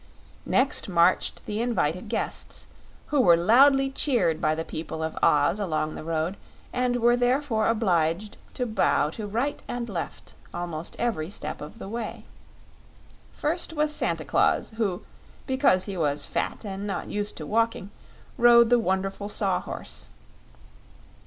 [0.47, 2.65] Next marched the invited guests,
[3.13, 6.37] who were loudly cheered by the people of Oz along the road,
[6.73, 11.87] and were therefore obliged to bow to right and left almost every step of the
[11.87, 12.25] way.
[13.31, 15.03] First was Santa Claus, who,
[15.45, 17.91] because he was fat and not used to walking,
[18.39, 20.09] rode the wonderful Saw Horse.